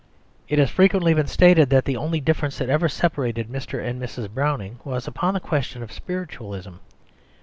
It 0.47 0.57
has 0.57 0.71
frequently 0.71 1.13
been 1.13 1.27
stated 1.27 1.69
that 1.69 1.85
the 1.85 1.95
only 1.95 2.19
difference 2.19 2.57
that 2.57 2.71
ever 2.71 2.89
separated 2.89 3.49
Mr. 3.49 3.85
and 3.87 4.01
Mrs. 4.01 4.31
Browning 4.33 4.79
was 4.83 5.07
upon 5.07 5.35
the 5.35 5.39
question 5.39 5.83
of 5.83 5.91
spiritualism. 5.91 6.77